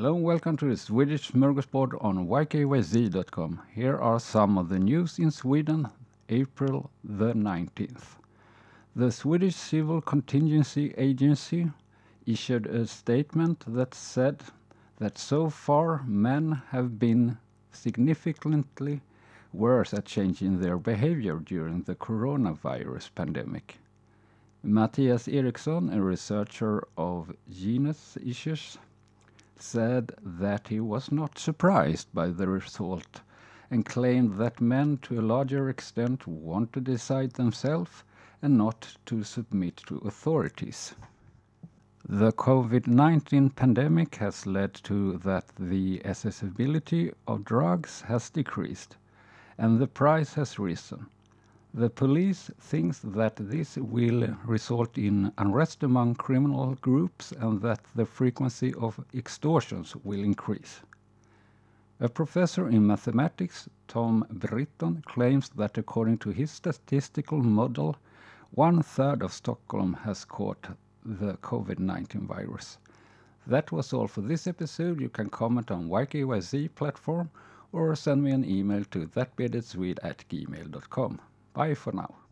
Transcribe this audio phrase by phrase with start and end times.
[0.00, 3.60] Hello and welcome to the Swedish Smorgasbord on ykyz.com.
[3.74, 5.88] Here are some of the news in Sweden,
[6.30, 8.16] April the 19th.
[8.96, 11.70] The Swedish Civil Contingency Agency
[12.24, 14.42] issued a statement that said
[14.96, 17.36] that so far men have been
[17.70, 19.02] significantly
[19.52, 23.76] worse at changing their behavior during the coronavirus pandemic.
[24.62, 28.78] Matthias Eriksson, a researcher of genus issues,
[29.62, 33.20] said that he was not surprised by the result
[33.70, 38.02] and claimed that men to a larger extent want to decide themselves
[38.42, 40.94] and not to submit to authorities.
[42.08, 48.96] The COVID-19 pandemic has led to that the accessibility of drugs has decreased
[49.58, 51.06] and the price has risen.
[51.72, 58.06] The police thinks that this will result in unrest among criminal groups and that the
[58.06, 60.80] frequency of extortions will increase.
[62.00, 67.94] A professor in mathematics, Tom Britton, claims that according to his statistical model,
[68.50, 72.78] one third of Stockholm has caught the COVID-19 virus.
[73.46, 75.00] That was all for this episode.
[75.00, 77.30] You can comment on YKYZ platform
[77.70, 81.20] or send me an email to thatbeardedswede at gmail.com.
[81.52, 82.29] Bye for now.